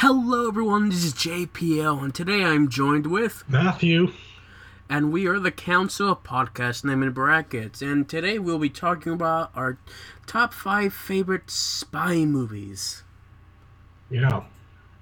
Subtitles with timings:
[0.00, 0.90] Hello, everyone.
[0.90, 4.12] This is JPL, and today I'm joined with, Matthew.
[4.90, 7.80] and we are the Council of Podcast Name in Brackets.
[7.80, 9.78] And today we'll be talking about our
[10.26, 13.04] top five favorite spy movies.
[14.10, 14.44] Yeah.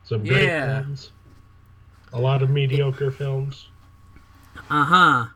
[0.04, 0.82] Some great Yeah.
[0.82, 1.12] films.
[2.12, 3.68] A lot of mediocre films.
[4.70, 5.26] Uh huh.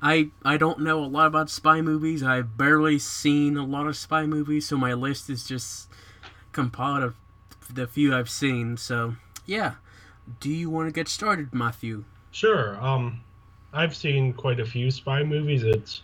[0.00, 2.22] I I don't know a lot about spy movies.
[2.22, 5.90] I've barely seen a lot of spy movies, so my list is just
[6.52, 7.14] compiled of
[7.74, 8.76] the few I've seen.
[8.76, 9.16] So
[9.46, 9.74] yeah.
[10.38, 12.04] Do you want to get started, Matthew?
[12.30, 12.80] Sure.
[12.80, 13.20] Um
[13.72, 15.62] I've seen quite a few spy movies.
[15.62, 16.02] It's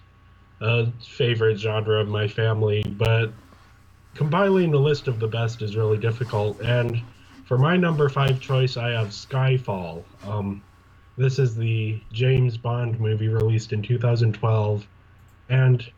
[0.61, 3.33] a favorite genre of my family, but
[4.15, 6.61] compiling a list of the best is really difficult.
[6.61, 7.03] And
[7.45, 10.05] for my number five choice, I have Skyfall.
[10.27, 10.63] Um,
[11.19, 14.87] this is the James Bond movie released in 2012,
[15.49, 15.91] and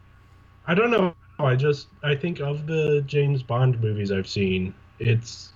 [0.66, 1.15] I don't know.
[1.41, 5.52] I just I think of the James Bond movies I've seen, it's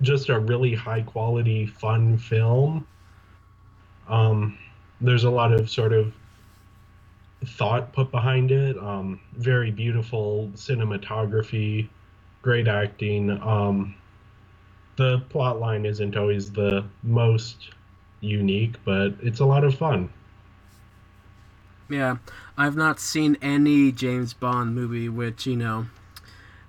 [0.00, 2.86] just a really high quality, fun film.
[4.08, 4.58] Um,
[5.00, 6.12] there's a lot of sort of
[7.44, 8.78] thought put behind it.
[8.78, 11.88] Um, very beautiful cinematography,
[12.40, 13.30] great acting.
[13.30, 13.94] Um,
[14.96, 17.70] the plot line isn't always the most
[18.20, 20.08] unique, but it's a lot of fun.
[21.88, 22.16] Yeah,
[22.56, 25.86] I've not seen any James Bond movie, which, you know,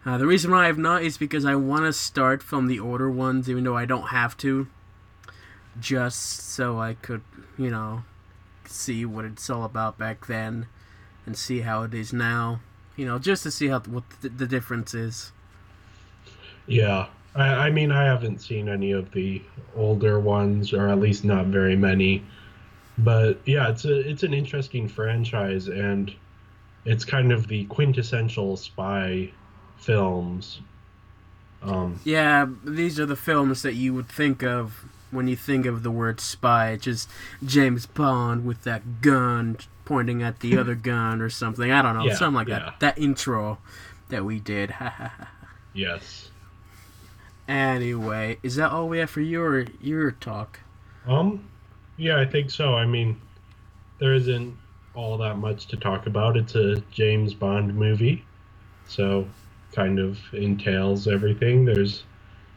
[0.06, 3.10] uh, the reason why I've not is because I want to start from the older
[3.10, 4.68] ones, even though I don't have to,
[5.80, 7.22] just so I could,
[7.58, 8.04] you know,
[8.66, 10.68] see what it's all about back then
[11.26, 12.60] and see how it is now.
[12.98, 15.32] You know, just to see how what the, difference is.
[16.68, 17.08] Yeah.
[17.34, 19.42] I, I mean, I haven't seen any of the
[19.76, 22.24] older ones, or at least not very many.
[22.98, 26.14] But yeah, it's a it's an interesting franchise, and
[26.86, 29.32] it's kind of the quintessential spy
[29.84, 30.60] films.
[31.62, 35.84] Um, Yeah, these are the films that you would think of when you think of
[35.84, 36.72] the word spy.
[36.72, 37.10] It's Just
[37.46, 41.72] James Bond with that gun pointing at the other gun or something.
[41.72, 42.60] I don't know, Yeah, something like yeah.
[42.60, 42.80] that.
[42.80, 43.60] That intro
[44.10, 44.74] that we did.
[45.74, 46.30] yes.
[47.48, 50.60] anyway, is that all we have for your your talk?
[51.08, 51.44] Um,
[51.98, 52.76] yeah, I think so.
[52.76, 53.20] I mean,
[54.00, 54.56] there isn't
[54.96, 56.38] all that much to talk about.
[56.38, 58.24] It's a James Bond movie,
[58.88, 59.28] so
[59.74, 61.66] kind of entails everything.
[61.66, 62.04] There's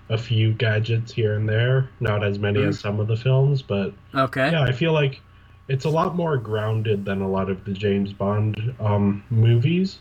[0.08, 3.92] a few gadgets here and there, not as many as some of the films, but
[4.14, 4.50] Okay.
[4.52, 5.20] yeah, I feel like
[5.68, 9.98] it's a lot more grounded than a lot of the James Bond um, movies,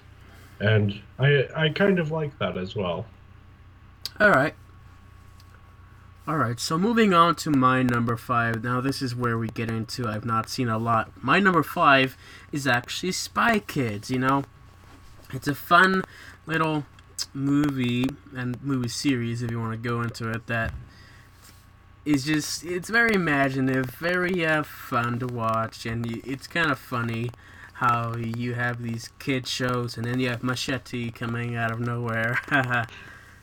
[0.60, 3.08] and I I kind of like that as well.
[4.20, 4.54] All right.
[6.28, 6.60] All right.
[6.60, 8.64] So moving on to my number five.
[8.64, 10.08] Now this is where we get into.
[10.08, 11.12] I've not seen a lot.
[11.22, 12.18] My number five
[12.52, 14.10] is actually Spy Kids.
[14.10, 14.44] You know,
[15.34, 16.04] it's a fun
[16.48, 16.86] little
[17.36, 20.48] movie and movie series if you want to go into it.
[20.48, 20.74] That
[22.06, 27.30] is just it's very imaginative, very uh, fun to watch, and it's kind of funny
[27.74, 32.40] how you have these kid shows and then you have Machete coming out of nowhere.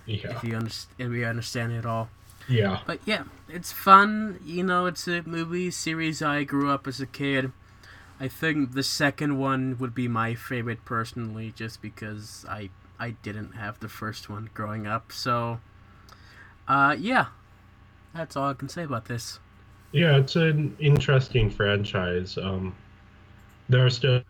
[0.05, 2.09] Yeah, if you understand, if you understand it all.
[2.49, 4.41] yeah, But yeah, it's fun.
[4.45, 7.53] You know, it's a movie series I grew up as a kid.
[8.19, 13.53] I think the second one would be my favorite personally, just because I I didn't
[13.53, 15.13] have the first one growing up.
[15.13, 15.61] So,
[16.69, 17.27] uh, yeah,
[18.15, 19.39] that's all I can say about this.
[19.93, 22.39] Yeah, it's an interesting franchise.
[22.39, 22.75] Um,
[23.69, 24.23] there are still,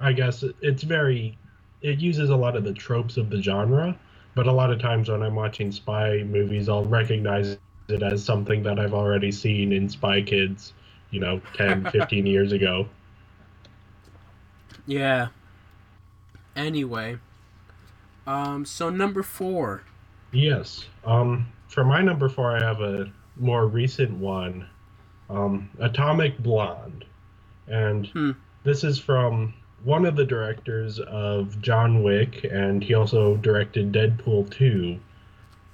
[0.00, 1.38] I guess, it's very,
[1.82, 3.96] it uses a lot of the tropes of the genre,
[4.34, 7.56] but a lot of times when I'm watching spy movies, I'll recognize
[7.88, 10.72] it as something that I've already seen in Spy Kids,
[11.10, 12.88] you know, 10, 15 years ago.
[14.86, 15.28] Yeah.
[16.56, 17.18] Anyway,
[18.26, 19.82] um, so number four.
[20.32, 20.86] Yes.
[21.04, 24.66] Um, for my number four, I have a more recent one,
[25.30, 27.04] um, Atomic Blonde,
[27.66, 28.30] and Hmm.
[28.62, 29.54] this is from
[29.84, 34.98] one of the directors of John Wick, and he also directed Deadpool two.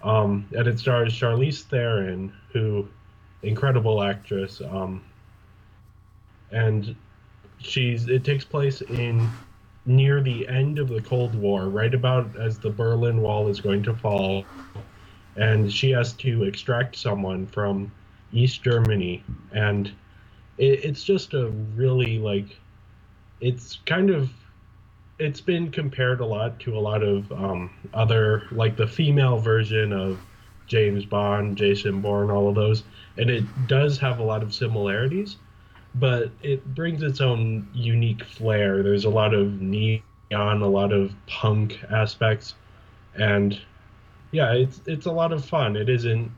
[0.02, 2.88] Um, and it stars Charlize Theron, who,
[3.42, 4.60] incredible actress.
[4.62, 5.02] Um,
[6.50, 6.96] and
[7.58, 9.28] she's it takes place in
[9.86, 13.82] near the end of the Cold War, right about as the Berlin Wall is going
[13.84, 14.44] to fall,
[15.36, 17.90] and she has to extract someone from
[18.32, 19.22] East Germany,
[19.52, 19.88] and
[20.58, 22.58] it, it's just a really like,
[23.40, 24.30] it's kind of,
[25.18, 29.92] it's been compared a lot to a lot of um, other like the female version
[29.92, 30.18] of
[30.66, 32.84] James Bond, Jason Bourne, all of those,
[33.16, 35.36] and it does have a lot of similarities
[35.94, 38.82] but it brings its own unique flair.
[38.82, 40.00] There's a lot of neon,
[40.30, 42.54] a lot of punk aspects,
[43.14, 43.60] and
[44.30, 45.76] yeah, it's it's a lot of fun.
[45.76, 46.30] It isn't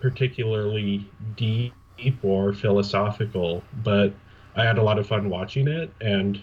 [0.00, 1.72] particularly deep
[2.22, 4.12] or philosophical, but
[4.54, 6.42] I had a lot of fun watching it and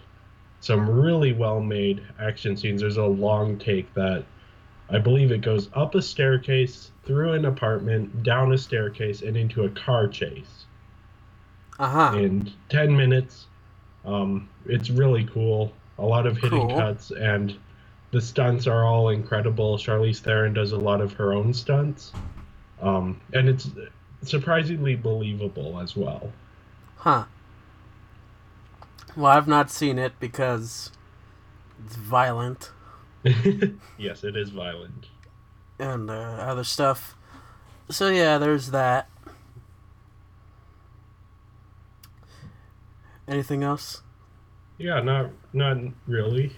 [0.59, 2.81] some really well made action scenes.
[2.81, 4.25] There's a long take that
[4.89, 9.63] I believe it goes up a staircase, through an apartment, down a staircase, and into
[9.63, 10.64] a car chase
[11.79, 12.17] Uh huh.
[12.17, 13.47] in 10 minutes.
[14.05, 15.73] Um, it's really cool.
[15.97, 16.77] A lot of hidden Cool.
[16.77, 17.57] cuts, and
[18.11, 19.77] the stunts are all incredible.
[19.77, 22.11] Charlize Theron does a lot of her own stunts.
[22.81, 23.69] Um, and it's
[24.21, 26.31] surprisingly believable as well.
[26.97, 27.25] Huh.
[29.15, 30.91] Well, I've not seen it because
[31.85, 32.71] it's violent
[33.97, 35.07] yes, it is violent.
[35.79, 37.15] and uh, other stuff.
[37.89, 39.09] So yeah, there's that.
[43.27, 44.01] Anything else?
[44.77, 45.77] Yeah, not not
[46.07, 46.53] really.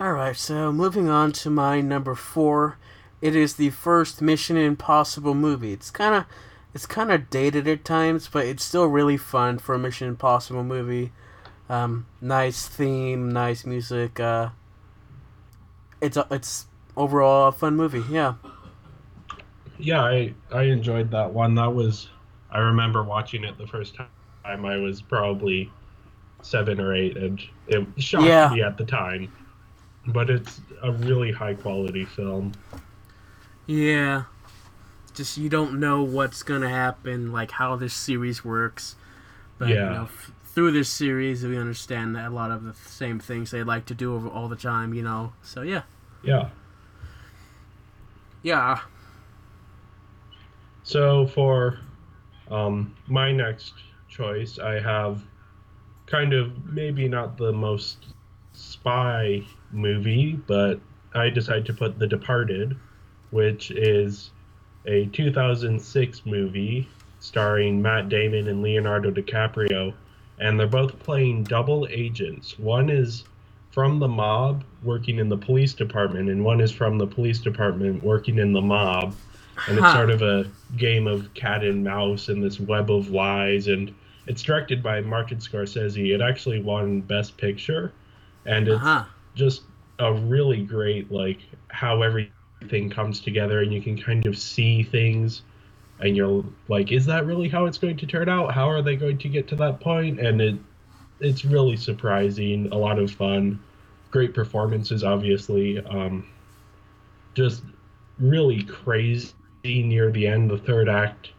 [0.00, 2.78] All right, so moving on to my number four,
[3.20, 5.72] it is the first Mission Impossible movie.
[5.72, 6.24] It's kind of,
[6.72, 10.62] it's kind of dated at times, but it's still really fun for a Mission Impossible
[10.62, 11.12] movie.
[11.68, 14.20] Um, nice theme, nice music.
[14.20, 14.50] Uh,
[16.00, 18.04] it's a, it's overall a fun movie.
[18.08, 18.34] Yeah.
[19.78, 21.54] Yeah, I I enjoyed that one.
[21.56, 22.08] That was
[22.50, 24.08] I remember watching it the first time
[24.56, 25.70] I was probably
[26.42, 28.50] seven or eight, and it shocked Yeah.
[28.50, 29.30] me at the time.
[30.06, 32.52] But it's a really high quality film.
[33.66, 34.24] Yeah.
[35.14, 38.96] Just you don't know what's gonna happen, like how this series works.
[39.58, 39.88] But you Yeah.
[39.90, 43.62] know, f- through this series, we understand that a lot of the same things they
[43.62, 44.94] like to do over all the time.
[44.94, 45.82] You know, so yeah,
[46.22, 46.48] Yeah.
[48.42, 48.80] yeah.
[50.84, 51.78] So for
[52.50, 53.74] um, my next
[54.08, 55.22] choice, I have
[56.06, 58.06] kind of maybe not the most
[58.52, 60.80] spy movie, but
[61.14, 62.76] I decided to put The Departed,
[63.30, 64.30] which is
[64.86, 66.88] a 2006 movie
[67.20, 69.92] starring Matt Damon and Leonardo DiCaprio,
[70.38, 72.58] and they're both playing double agents.
[72.58, 73.24] One is
[73.70, 78.02] from the mob working in the police department, and one is from the police department
[78.02, 79.14] working in the mob
[79.66, 83.68] and it's sort of a game of cat and mouse in this web of lies.
[83.68, 83.94] And
[84.26, 86.14] it's directed by martin scorsese.
[86.14, 87.92] It actually won best picture.
[88.46, 89.04] And it's Uh huh.
[89.34, 89.64] just
[89.98, 95.42] a really great like how everything comes together and you can kind of see things.
[96.00, 98.54] And you're like is that really how it's going to turn out?
[98.54, 100.20] How are they going to get to that point?
[100.20, 100.60] And it
[101.20, 102.68] it's really surprising.
[102.72, 103.64] A lot of fun.
[104.10, 105.78] Great performances obviously.
[105.86, 106.28] Um
[107.34, 107.64] just
[108.18, 109.32] really crazy
[109.64, 111.30] near the end the third act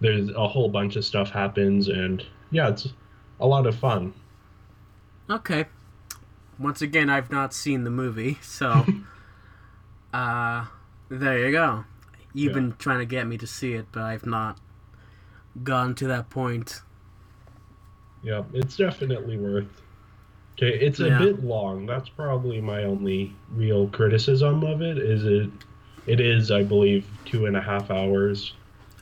[0.00, 2.88] there's a whole bunch of stuff happens and yeah it's
[3.40, 4.12] a lot of fun
[5.30, 5.66] Okay.
[6.58, 8.86] Once again, I've not seen the movie, so
[10.12, 10.66] uh,
[11.08, 11.84] there you go.
[12.34, 12.54] You've Yeah.
[12.60, 14.58] been trying to get me to see it, but I've not
[15.62, 16.82] gotten to that point.
[18.22, 19.82] yeah it's definitely worth
[20.54, 21.18] okay it's a Yeah.
[21.18, 25.50] bit long that's probably my only real criticism of it is it
[26.06, 28.54] it is i believe two and a half hours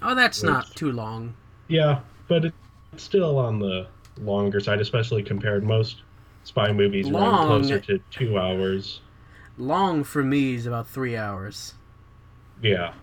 [0.02, 1.34] Oh, that's not too long.
[1.68, 2.54] yeah but it's
[2.96, 3.86] still on the
[4.18, 6.02] longer side especially compared most
[6.44, 9.00] spy movies run closer to two hours
[9.58, 11.74] Long for me is about three hours.
[12.62, 12.94] yeah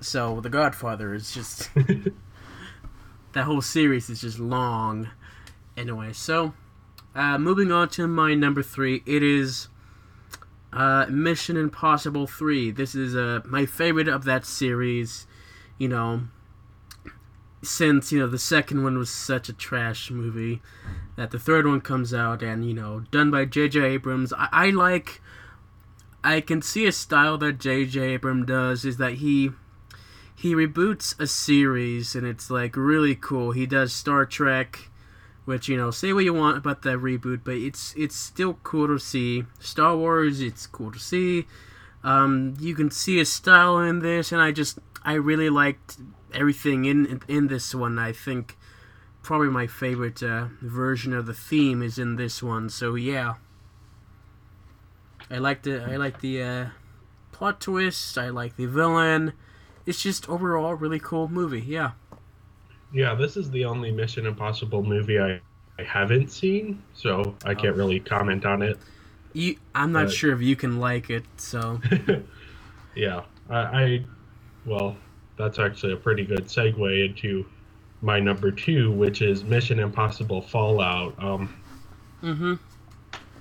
[0.00, 1.70] So The Godfather is just
[3.32, 5.08] that whole series is just long.
[5.76, 6.52] Anyway, so
[7.14, 9.68] uh, moving on to my number three, it is
[10.72, 12.70] uh, Mission Impossible Three.
[12.70, 15.26] This is uh, my favorite of that series.
[15.78, 16.22] You know,
[17.62, 20.62] since you know the second one was such a trash movie,
[21.16, 23.80] that the third one comes out and you know done by J.J.
[23.80, 24.32] Abrams.
[24.32, 25.20] I, I like.
[26.24, 28.00] I can see a style that J.J.
[28.00, 29.50] Abrams does is that he
[30.34, 33.52] he reboots a series and it's like really cool.
[33.52, 34.90] He does Star Trek,
[35.44, 38.86] which you know, say what you want about that reboot, but it's it's still cool
[38.88, 39.44] to see.
[39.58, 41.46] Star Wars, it's cool to see.
[42.04, 45.98] Um, you can see a style in this, and I just I really liked
[46.32, 47.98] everything in in, this one.
[47.98, 48.56] I think
[49.22, 52.68] probably my favorite uh, version of the theme is in this one.
[52.70, 53.34] So yeah,
[55.30, 56.66] I like the I like the uh,
[57.32, 58.16] plot twist.
[58.16, 59.32] I like the villain.
[59.86, 61.60] It's just overall really cool movie.
[61.60, 61.92] Yeah.
[62.92, 65.40] Yeah, this is the only Mission Impossible movie I,
[65.78, 68.78] I haven't seen, so I can't really comment on it.
[69.32, 70.12] You, I'm not Right.
[70.12, 71.80] sure if you can like it, so
[72.94, 74.04] yeah, I, I,
[74.66, 74.96] well,
[75.38, 77.46] that's actually a pretty good segue into
[78.02, 81.14] my number two, which is Mission Impossible Fallout.
[81.22, 81.56] Um,
[82.22, 82.54] mm-hmm.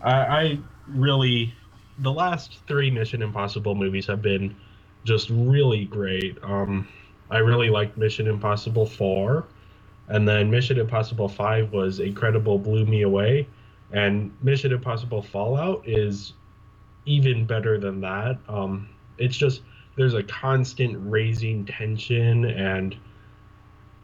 [0.02, 1.54] I, I really,
[2.00, 4.56] the last three Mission Impossible movies have been
[5.04, 6.38] just really great.
[6.42, 6.88] Um,
[7.32, 9.46] I really liked Mission Impossible 4.
[10.10, 13.48] And then Mission Impossible 5 was incredible, blew me away.
[13.94, 16.34] And Mission Impossible Fallout is
[17.06, 18.38] even better than that.
[18.50, 19.62] Um, it's just,
[19.96, 22.46] there's a constant raising tension.
[22.46, 22.96] And,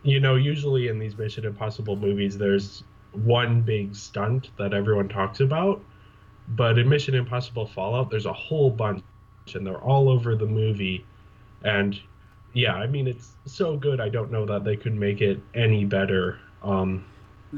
[0.03, 5.41] you know, usually in these Mission Impossible movies, there's one big stunt that everyone talks
[5.41, 5.81] about.
[6.49, 9.03] But in Mission Impossible Fallout, there's a whole bunch,
[9.53, 11.05] and they're all over the movie.
[11.63, 11.99] And
[12.57, 13.99] yeah, I mean, it's so good.
[14.01, 16.39] I don't know that they could make it any better.
[16.63, 17.05] Um,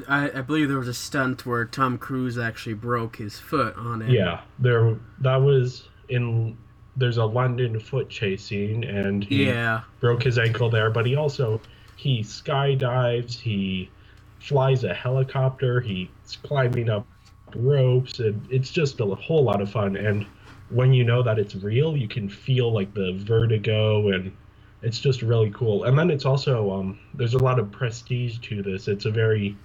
[0.08, 4.02] I, I believe there was a stunt where Tom Cruise actually broke his foot on
[4.02, 4.12] it.
[4.12, 4.98] yeah, there.
[5.20, 6.58] That was in.
[6.98, 9.82] There's a London foot chase scene, and he Yeah.
[10.02, 10.90] broke his ankle there.
[10.92, 11.62] But he also
[11.96, 13.40] he skydives.
[13.40, 13.90] He
[14.40, 15.80] flies a helicopter.
[15.80, 16.10] He's
[16.44, 17.08] climbing up
[17.56, 19.96] ropes, and it's just a whole lot of fun.
[19.96, 20.26] And
[20.70, 24.32] when you know that it's real, you can feel like the vertigo, and
[24.82, 25.84] it's just really cool.
[25.86, 28.88] And then it's also um, there's a lot of prestige to this.
[28.88, 29.58] It's a very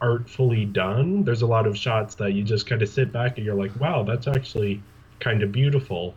[0.00, 1.24] artfully done.
[1.24, 3.74] There's a lot of shots that you just kind of sit back and you're like,
[3.80, 4.82] wow, that's actually
[5.20, 6.14] kind of beautiful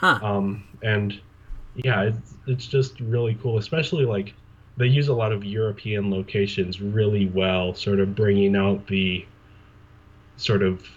[0.00, 0.18] Huh.
[0.22, 1.20] um, and
[1.74, 3.58] yeah, it's, it's just really cool.
[3.58, 4.32] Especially like
[4.78, 9.26] they use a lot of European locations really well, sort of bringing out the
[10.38, 10.88] sort of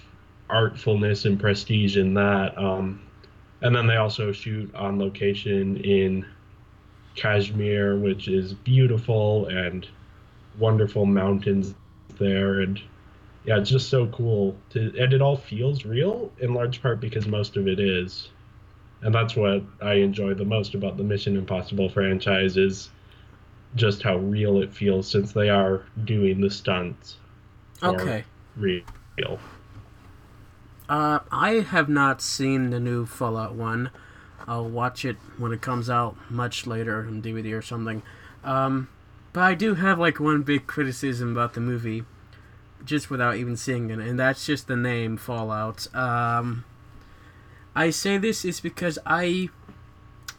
[0.50, 2.58] artfulness and prestige in that.
[2.58, 3.02] Um,
[3.62, 6.26] and then they also shoot on location in
[7.16, 9.88] Kashmir, which is beautiful and
[10.58, 11.74] wonderful mountains
[12.20, 12.82] there, and
[13.46, 14.56] yeah, it's just so cool.
[14.72, 18.30] To, and it all feels real in large part because most of it is
[19.04, 22.90] and that's what I enjoy the most about the Mission Impossible franchise is
[23.76, 27.18] just how real it feels since they are doing the stunts.
[27.84, 28.24] Okay.
[28.56, 29.40] Real.
[30.88, 33.92] Uh, I have not seen the new Fallout 1.
[34.48, 38.02] I'll watch it when it comes out much later on DVD or something.
[38.44, 38.90] Um,
[39.32, 42.04] but I do have like one big criticism about the movie,
[42.86, 45.94] just without even seeing it, and that's just the name Fallout.
[45.96, 46.66] Um,
[47.76, 49.50] I say this is because I,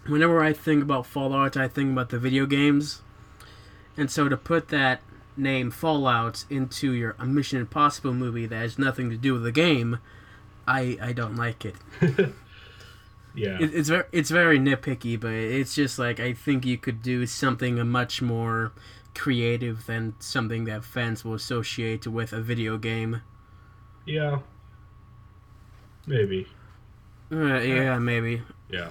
[0.06, 3.02] whenever I think about Fallout, I think about the video games,
[3.96, 5.00] and so to put that
[5.36, 9.98] name Fallout into your Mission Impossible movie that has nothing to do with the game,
[10.68, 11.74] I I don't like it.
[13.34, 13.58] Yeah.
[13.60, 17.26] it it's very it's very nitpicky, but it's just like I think you could do
[17.26, 18.72] something a much more
[19.14, 23.22] creative than something that fans will associate with a video game.
[24.06, 24.40] yeah.
[26.06, 26.46] Maybe.
[27.32, 28.42] Uh, yeah, maybe.
[28.70, 28.88] Yeah.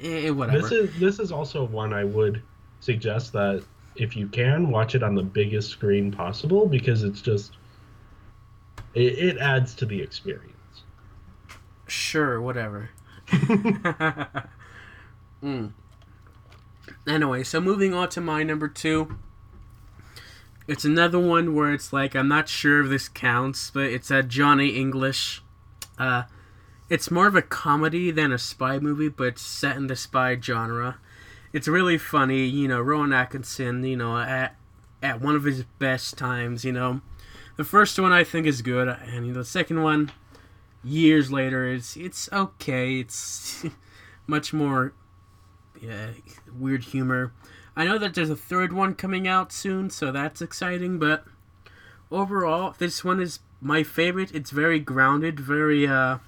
[0.00, 0.60] Eh, whatever.
[0.60, 2.42] This is this is also one I would
[2.80, 7.56] suggest that if you can watch it on the biggest screen possible because it's just
[8.94, 10.52] it, it adds to the experience.
[11.86, 12.90] Sure, whatever.
[15.42, 15.72] Mm.
[17.06, 19.16] Anyway, so moving on to my number two.
[20.66, 24.24] It's another one where it's like I'm not sure if this counts, but it's a
[24.24, 25.42] Johnny English.
[25.98, 26.24] Uh,
[26.88, 30.38] it's more of a comedy than a spy movie, but it's set in the spy
[30.40, 30.98] genre.
[31.52, 32.80] It's really funny, you know.
[32.80, 34.56] Rowan Atkinson, you know, at
[35.02, 37.00] at one of his best times, you know.
[37.56, 40.10] The first one I think is good, and the second one,
[40.86, 43.00] years later, it's it's okay.
[43.00, 43.64] It's
[44.26, 44.94] much more
[45.80, 46.10] yeah,
[46.58, 47.32] weird humor.
[47.76, 50.98] I know that there's a third one coming out soon, so that's exciting.
[50.98, 51.24] But
[52.10, 54.34] overall, this one is my favorite.
[54.34, 56.18] It's very grounded, very uh,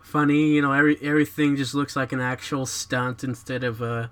[0.00, 0.52] funny.
[0.54, 4.08] You know, every everything just looks like an actual stunt instead of uh,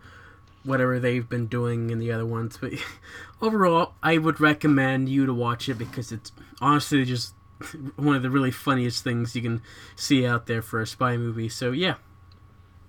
[0.64, 2.58] whatever they've been doing in the other ones.
[2.60, 2.72] But
[3.42, 7.34] overall, I would recommend you to watch it because it's honestly just
[7.96, 9.62] one of the really funniest things you can
[9.96, 11.48] see out there for a spy movie.
[11.48, 11.94] So yeah,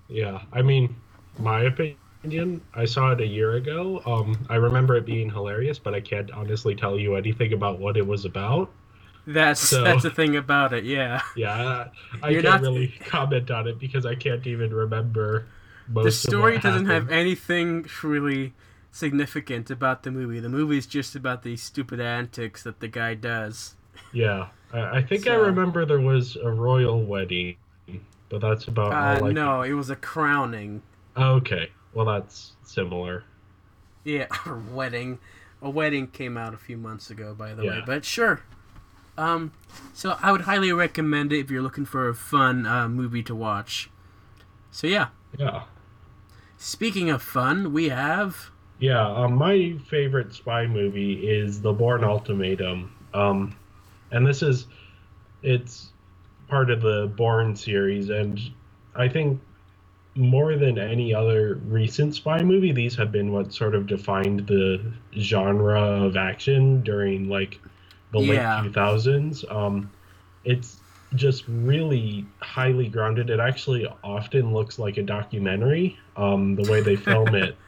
[0.07, 0.95] Yeah, I mean,
[1.39, 4.01] my opinion, I saw it a year ago.
[4.05, 7.97] Um, I remember it being hilarious, but I can't honestly tell you anything about what
[7.97, 8.71] it was about.
[9.25, 10.83] that's So- that's the thing about it.
[10.83, 11.87] Yeah, Yeah,
[12.21, 15.47] I You're can't not- really comment on it because I can't even remember
[15.87, 18.53] most the story doesn't have anything really
[18.91, 20.39] significant about the movie.
[20.39, 23.75] The movie's just about these stupid antics that the guy does.
[24.13, 27.55] Yeah, I, I think I remember there was a royal wedding,
[28.29, 30.81] but that's about Uh, no, it was a crowning.
[31.15, 33.23] Okay, well that's similar.
[34.03, 35.19] Yeah, or wedding.
[35.61, 37.77] A wedding came out a few months ago, by the way.
[37.77, 37.83] Yeah.
[37.85, 38.41] But sure.
[39.17, 39.53] Um,
[39.93, 43.35] so I would highly recommend it if you're looking for a fun uh, movie to
[43.35, 43.89] watch.
[44.71, 45.09] So yeah.
[45.37, 45.63] Yeah,
[46.57, 49.05] Speaking of fun, we have yeah.
[49.07, 52.93] Um, my favorite spy movie is The Bourne Ultimatum.
[53.13, 53.55] Um,
[54.13, 54.67] and this is
[55.43, 55.93] it's
[56.47, 58.39] part of the Bourne series, and
[58.95, 59.41] I think
[60.15, 64.93] more than any other recent spy movie, these have been what sort of defined the
[65.17, 67.61] genre of action during like
[68.11, 68.21] the Yeah.
[68.21, 69.43] late 2000s.
[69.49, 69.91] Um,
[70.43, 70.83] it's
[71.15, 73.29] just really highly grounded.
[73.31, 77.59] It actually often looks like a documentary, um, the way they film it,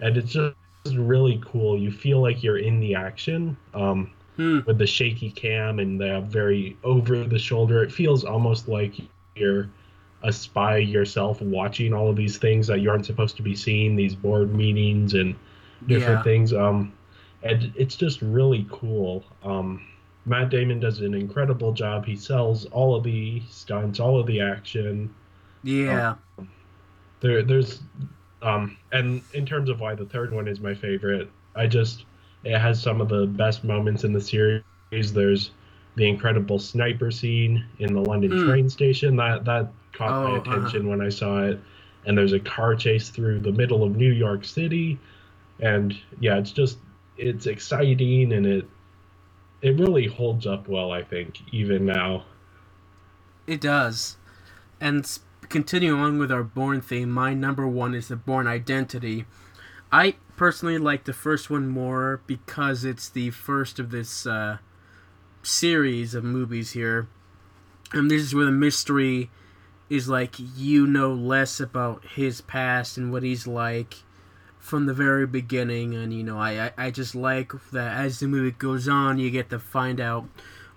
[0.00, 0.54] and it's just
[0.96, 1.78] really cool.
[1.78, 3.56] You feel like you're in the action.
[3.74, 4.60] Um, Hmm.
[4.64, 7.82] with the shaky cam and the very over the shoulder.
[7.82, 8.94] It feels almost like
[9.36, 9.68] you're
[10.22, 13.96] a spy yourself watching all of these things that you aren't supposed to be seeing,
[13.96, 15.34] these board meetings and
[15.86, 16.22] different Yeah.
[16.22, 16.54] things.
[16.54, 16.90] Um,
[17.42, 19.24] and it's just really cool.
[19.44, 19.82] Um,
[20.24, 22.06] Matt Damon does an incredible job.
[22.06, 25.14] He sells all of the stunts, all of the action.
[25.62, 26.14] Yeah.
[27.20, 27.82] There, there's,
[28.40, 32.06] um, and in terms of why the third one is my favorite, I just
[32.44, 34.62] it has some of the best moments in the series.
[35.12, 35.50] There's
[35.96, 38.46] the incredible sniper scene in the London Mm.
[38.46, 40.50] train station that that caught Oh, my uh-huh.
[40.50, 41.60] attention when I saw it.
[42.06, 44.98] And there's a car chase through the middle of New York City,
[45.60, 46.78] and yeah, it's just
[47.18, 48.66] it's exciting and it
[49.60, 50.92] it really holds up well.
[50.92, 52.24] I think even now.
[53.46, 54.16] It does.
[54.80, 55.06] And
[55.50, 59.26] continuing on with our Bourne theme, my number one is the Bourne Identity.
[59.92, 64.58] I personally like the first one more because it's the first of this uh,
[65.42, 67.08] series of movies here.
[67.92, 69.30] And this is where the mystery
[69.88, 73.96] is like you know less about his past and what he's like
[74.60, 75.94] from the very beginning.
[75.94, 79.50] And, you know, I, I, just like that as the movie goes on, you get
[79.50, 80.28] to find out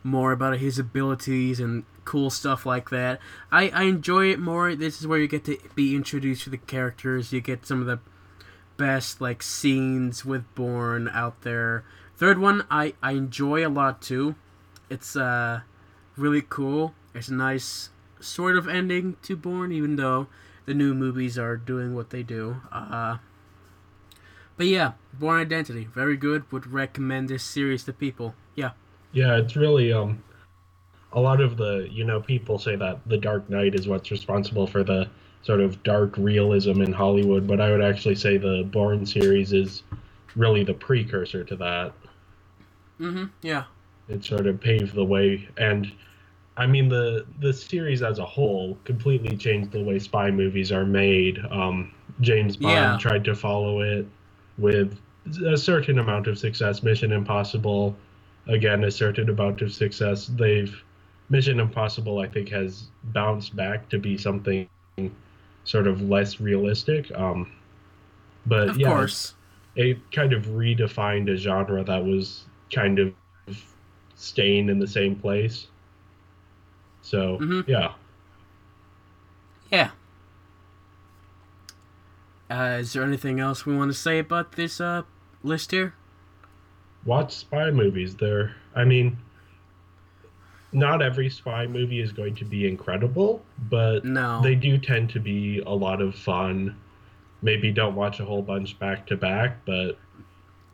[0.02, 3.20] more about his abilities and cool stuff like that.
[3.52, 4.76] I, I enjoy it more.
[4.76, 7.32] This is where you get to be introduced to the characters.
[7.32, 8.00] You get some of the
[8.78, 11.84] best like scenes with Bourne out there.
[12.16, 14.36] Third one I, I enjoy a lot too.
[14.90, 15.62] It's uh
[16.16, 16.94] really cool.
[17.14, 17.90] It's a nice
[18.20, 20.28] sort of ending to Bourne, even though
[20.66, 22.58] the new movies are doing what they do.
[22.72, 23.18] Uh
[24.56, 26.52] but yeah, Bourne Identity, very good.
[26.52, 28.36] Would recommend this series to people.
[28.56, 28.72] Yeah.
[29.12, 30.24] Yeah, it's really um
[31.12, 34.68] a lot of the you know people say that the Dark Knight is what's responsible
[34.68, 35.10] for the
[35.44, 39.84] sort of dark realism in Hollywood, but I would actually say the Bourne series is
[40.36, 41.94] really the precursor to that.
[43.00, 43.26] Mm-hmm.
[43.42, 43.66] Yeah.
[44.08, 45.92] It sort of paved the way and
[46.56, 50.86] I mean the the series as a whole completely changed the way spy movies are
[50.86, 51.40] made.
[51.52, 52.98] Um James Bond Yeah.
[53.00, 54.08] tried to follow it
[54.58, 55.00] with
[55.46, 56.84] a certain amount of success.
[56.84, 57.96] Mission Impossible
[58.48, 60.28] again a certain amount of success.
[60.28, 60.74] They've
[61.30, 64.68] Mission Impossible, I think, has bounced back to be something
[65.66, 67.12] sort of less realistic.
[67.16, 67.52] Um,
[68.46, 69.36] but Of yeah, course.
[69.76, 73.16] it kind of redefined a genre that was kind of
[74.16, 75.68] staying in the same place.
[77.02, 77.64] So Mhm.
[77.66, 77.94] yeah,
[79.72, 79.92] Yeah.
[82.50, 85.04] Uh, is there anything else we want to say about this uh,
[85.44, 85.94] list here?
[87.06, 88.16] watch spy movies.
[88.16, 89.18] They're, I mean,
[90.74, 94.42] not every spy movie is going to be incredible, but No.
[94.42, 96.76] they do tend to be a lot of fun.
[97.42, 99.98] Maybe don't watch a whole bunch back to back, but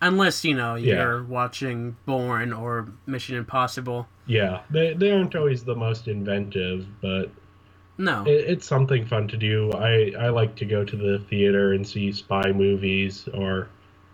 [0.02, 4.08] Unless, you know, you're watching Bourne or Mission Impossible.
[4.28, 7.30] yeah, they they aren't always the most inventive, but
[7.98, 8.24] No.
[8.26, 9.72] it, it's something fun to do.
[9.74, 13.68] I I like to go to the theater and see spy movies or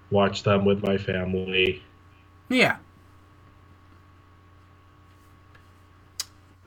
[0.09, 1.83] watch them with my family.
[2.49, 2.77] yeah.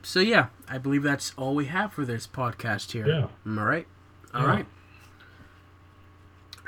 [0.09, 3.07] So, yeah, I believe that's all we have for this podcast here.
[3.07, 3.27] Yeah.
[3.45, 3.85] Mm, Am I?
[4.33, 4.47] All Yeah.
[4.47, 4.65] right.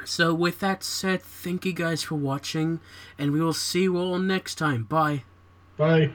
[0.05, 2.79] So, with that said, thank you guys for watching,
[3.17, 4.83] and we will see you all next time.
[4.83, 5.23] Bye.
[5.75, 6.11] Bye.